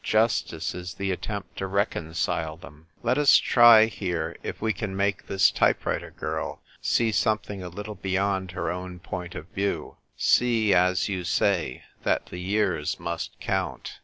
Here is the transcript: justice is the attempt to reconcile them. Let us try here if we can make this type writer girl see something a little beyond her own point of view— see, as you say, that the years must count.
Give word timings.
justice 0.03 0.73
is 0.73 0.95
the 0.95 1.11
attempt 1.11 1.55
to 1.55 1.67
reconcile 1.67 2.57
them. 2.57 2.87
Let 3.03 3.19
us 3.19 3.35
try 3.37 3.85
here 3.85 4.35
if 4.41 4.59
we 4.59 4.73
can 4.73 4.95
make 4.97 5.27
this 5.27 5.51
type 5.51 5.85
writer 5.85 6.09
girl 6.09 6.59
see 6.81 7.11
something 7.11 7.61
a 7.61 7.69
little 7.69 7.93
beyond 7.93 8.53
her 8.53 8.71
own 8.71 8.97
point 8.97 9.35
of 9.35 9.45
view— 9.49 9.97
see, 10.17 10.73
as 10.73 11.07
you 11.07 11.23
say, 11.23 11.83
that 12.01 12.25
the 12.25 12.39
years 12.41 12.99
must 12.99 13.39
count. 13.39 13.99